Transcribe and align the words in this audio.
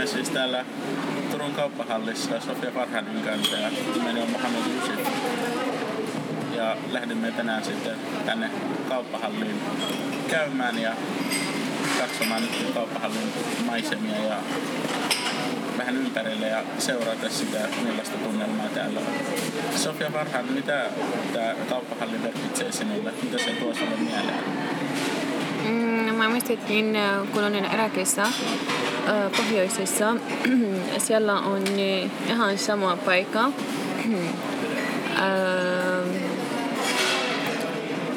nyt 0.00 0.08
olemme 0.08 0.24
siis 0.24 0.34
täällä 0.34 0.64
Turun 1.30 1.54
kauppahallissa 1.54 2.40
Sofia 2.40 2.70
Farhanin 2.70 3.22
kanssa 3.22 3.56
ja 3.56 3.70
nimeni 3.94 4.20
on 4.20 4.30
Mohamed 4.30 4.60
Yusuf. 4.76 5.06
Ja 6.56 6.76
lähdimme 6.90 7.32
tänään 7.32 7.64
sitten 7.64 7.96
tänne 8.26 8.50
kauppahalliin 8.88 9.56
käymään 10.30 10.78
ja 10.78 10.92
katsomaan 11.98 12.42
kauppahallin 12.74 13.32
maisemia 13.66 14.16
ja 14.16 14.36
vähän 15.78 15.96
ympärille 15.96 16.46
ja 16.46 16.62
seurata 16.78 17.28
sitä, 17.28 17.58
millaista 17.84 18.18
tunnelmaa 18.18 18.68
täällä 18.74 19.00
on. 19.00 19.06
Sofia 19.78 20.10
Farhan, 20.10 20.52
mitä 20.52 20.86
tämä 21.32 21.54
kauppahalli 21.68 22.18
merkitsee 22.18 22.72
sinulle? 22.72 23.12
Mitä 23.22 23.38
se 23.38 23.50
tuo 23.50 23.74
sinulle 23.74 23.96
mieleen? 23.96 24.44
Mm, 25.64 26.14
mä 26.14 26.28
muistettiin, 26.28 26.98
kun 27.32 27.44
olin 27.44 27.64
Irakissa, 27.74 28.26
pohjoisessa. 29.36 30.16
Siellä 30.98 31.34
on 31.38 31.62
ihan 32.28 32.58
sama 32.58 32.96
paikka. 32.96 33.50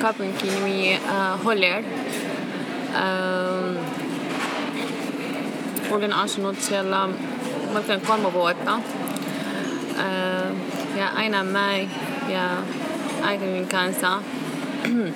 kaupunki 0.00 0.46
nimi 0.46 1.00
Holler. 1.44 1.84
Olen 5.90 6.12
asunut 6.12 6.60
siellä 6.60 7.08
melkein 7.72 8.00
kolme 8.00 8.32
vuotta. 8.32 8.78
Ja 10.96 11.08
aina 11.16 11.44
mä 11.44 11.76
ja 12.28 12.50
äitini 13.22 13.66
kanssa 13.66 14.22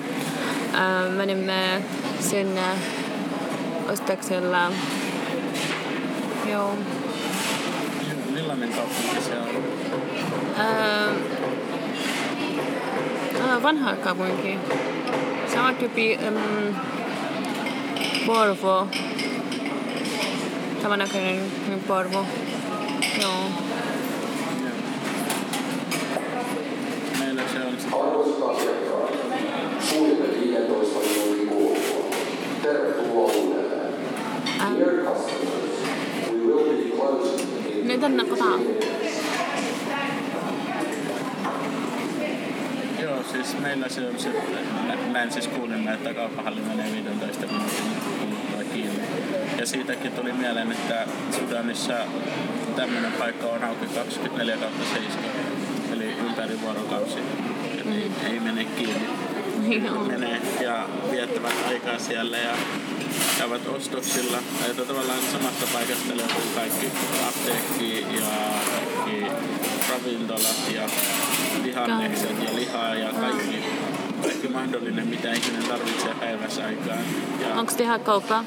menimme 1.17 1.81
sinne 2.19 2.63
ostaksella. 3.91 4.71
Joo. 6.55 6.77
Millainen 8.33 8.69
kaupunki 8.69 9.21
se 9.21 9.39
on? 9.39 9.47
Ää, 10.57 11.11
vanha 13.63 13.95
kaupunki. 13.95 14.57
Sama 15.53 15.73
tyyppi 15.73 16.19
um, 16.27 16.75
Porvo. 18.25 18.87
Samannäköinen 20.81 21.51
kuin 21.65 21.79
Porvo. 21.87 22.25
Joo. 23.21 23.33
Meillä 27.19 27.41
se 27.53 27.59
on 27.65 27.71
sitten 27.79 27.99
Arvoisat 28.01 28.57
asiakkaat, 28.57 29.11
suljemme 29.89 30.27
15 30.41 30.99
minuutin 30.99 31.47
kuluttua. 31.47 32.05
Tervetuloa 32.61 33.31
uudelleen. 33.31 33.95
Dear 34.77 34.95
customers, 35.05 35.71
we 36.31 36.37
will 36.47 36.83
be 36.83 36.89
closing 36.95 37.79
in 37.79 37.87
Nyt 37.87 38.03
on 38.03 38.21
kota. 38.29 38.45
Joo, 43.01 43.23
siis 43.45 43.61
meillä 43.61 43.89
se 43.89 44.07
on 44.07 44.19
se, 44.19 44.29
nä- 44.87 45.11
näin 45.11 45.31
siis 45.31 45.47
kuulimme, 45.47 45.93
että 45.93 46.13
kauppahalli 46.13 46.61
menee 46.61 46.91
15 46.91 47.47
minuutin 47.47 47.83
kuluttua 48.19 48.73
kiinni. 48.73 49.03
Ja 49.57 49.65
siitäkin 49.65 50.11
tuli 50.11 50.33
mieleen, 50.33 50.71
että 50.71 51.07
Sudanissa 51.39 51.93
tämmöinen 52.75 53.11
paikka 53.11 53.47
on 53.47 53.63
auki 53.63 53.85
24 53.85 54.57
7, 54.93 55.29
eli 55.93 56.15
ympäri 56.27 56.61
vuorokausi. 56.61 57.19
Eli 57.85 58.11
ei 58.29 58.39
mene 58.39 58.65
kiinni. 58.65 59.07
Joo. 59.85 60.03
Menee 60.03 60.41
ja 60.61 60.89
viettävät 61.11 61.53
aikaa 61.67 61.99
siellä 61.99 62.37
ja 62.37 62.55
käyvät 63.37 63.67
ostoksilla. 63.67 64.37
Että 64.69 64.85
tavallaan 64.85 65.19
samasta 65.31 65.67
paikasta 65.73 66.17
löytyy 66.17 66.51
kaikki 66.55 66.87
apteekki 67.27 68.01
ja 68.01 68.27
ravintolat 70.05 70.71
ja 70.75 70.89
vihannekset 71.63 72.43
ja 72.43 72.55
lihaa 72.55 72.95
ja 72.95 73.13
kaikki, 73.13 73.57
kaikki 74.21 74.47
mahdollinen, 74.47 75.07
mitä 75.07 75.33
ihminen 75.33 75.63
tarvitsee 75.69 76.13
päivässä 76.19 76.65
aikaan. 76.65 76.99
Ja 77.41 77.55
Onko 77.55 77.73
tehdä 77.77 77.99
kauppa? 77.99 78.43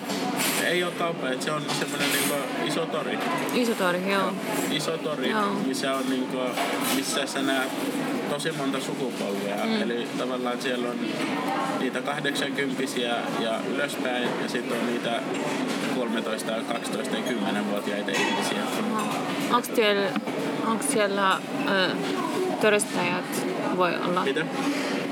ei 0.65 0.85
ole 0.85 0.93
kauppa, 0.93 1.29
että 1.29 1.45
se 1.45 1.53
on 1.53 1.63
semmoinen 1.79 2.09
niin 2.13 2.69
iso 2.69 2.87
tori. 2.87 3.19
Iso 3.55 3.75
tori, 3.75 4.13
joo. 4.13 4.33
Iso 4.71 4.99
tori, 4.99 5.31
Joo. 5.31 5.51
missä 5.67 5.95
on 5.95 6.11
niin 6.11 6.27
kuin, 6.27 6.49
missä 6.97 7.27
sä 7.27 7.43
näet 7.43 7.71
tosi 8.31 8.53
monta 8.53 8.81
sukupolvea. 8.81 9.65
Mm. 9.65 9.83
Eli 9.83 10.09
tavallaan 10.19 10.63
siellä 10.63 10.89
on 10.89 10.97
niitä 11.81 12.03
80 12.03 12.83
ja 13.41 13.61
ylöspäin 13.75 14.29
ja 14.43 14.49
sitten 14.49 14.79
on 14.79 14.87
niitä 14.87 15.23
13, 15.95 16.53
12 16.69 17.17
ja 17.17 17.23
10-vuotiaita 17.23 18.11
ihmisiä. 18.11 18.63
Onko 19.53 19.69
siellä, 19.75 20.11
onko 20.67 20.85
siellä 20.93 21.33
äh, 21.33 21.41
turistajat 22.61 23.25
voi 23.77 23.95
olla? 24.07 24.25
Mitä? 24.25 24.47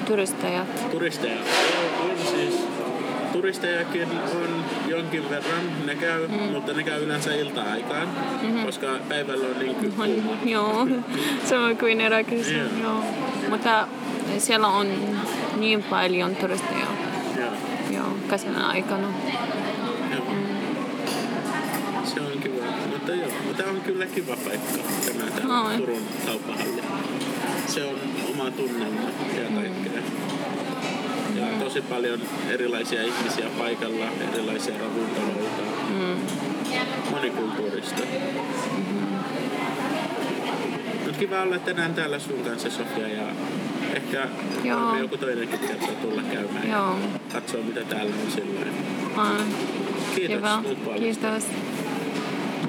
Turistajat. 0.07 0.91
Turisteja? 0.91 1.39
On 2.03 2.11
siis. 2.31 2.67
Turistejakin 3.33 4.09
on 4.11 4.65
jonkin 4.87 5.31
verran, 5.31 5.87
ne 5.87 5.95
käy, 5.95 6.29
mm. 6.29 6.35
mutta 6.35 6.73
ne 6.73 6.83
käy 6.83 7.05
yleensä 7.05 7.35
ilta-aikaan, 7.35 8.09
mm-hmm. 8.43 8.67
koska 8.67 8.87
päivällä 9.09 9.47
on 9.47 9.59
niin 9.59 9.75
kuuma. 9.75 10.05
On, 10.05 10.49
joo, 10.49 10.87
sama 11.51 11.75
kuin 11.75 12.01
Irakissa. 12.01 12.53
Joo. 12.53 12.69
Joo. 12.83 13.05
Mutta 13.49 13.89
siellä 14.39 14.69
on 14.69 14.87
niin 15.57 15.83
paljon 15.83 16.37
turisteja. 16.37 16.87
Joo. 17.39 17.53
Joo, 17.91 18.17
kesän 18.31 18.57
aikana. 18.57 19.09
Mutta 23.57 23.71
on 23.71 23.81
kyllä 23.81 24.07
kiva 24.07 24.37
paikka 24.45 24.79
tämä 25.07 25.31
täällä 25.31 25.61
On. 25.61 25.77
Turun 25.79 26.03
kauppahalli. 26.27 26.83
Se 27.67 27.85
on 27.85 27.95
oma 28.31 28.51
tunnelma 28.51 29.01
ja 29.01 29.49
kaikkea. 29.55 30.03
Ja 31.37 31.47
tosi 31.65 31.81
paljon 31.81 32.21
erilaisia 32.51 33.03
ihmisiä 33.03 33.47
paikalla, 33.59 34.05
erilaisia 34.33 34.75
ravintoloita, 34.79 35.63
Mm. 35.91 36.17
monikulttuurista. 37.11 38.03
Nyt 41.07 41.17
kiva 41.17 41.43
olla 41.43 41.59
tänään 41.59 41.95
täällä 41.95 42.19
sun 42.19 42.39
kanssa, 42.45 42.71
Sofia, 42.71 43.09
ja 43.09 43.23
ehkä 43.95 44.29
Joo. 44.65 44.97
joku 44.97 45.17
toinenkin 45.17 45.59
kerta 45.59 45.87
tulla 46.03 46.23
käymään 46.23 46.71
Joo. 46.71 46.91
ja 46.91 47.19
katsoa, 47.33 47.63
mitä 47.63 47.81
täällä 47.85 48.15
on 48.27 48.33
sillä 48.33 48.61
On. 49.17 49.37
Kiitos. 50.15 50.41
Puolesta. 50.85 51.01
Kiitos. 51.01 51.45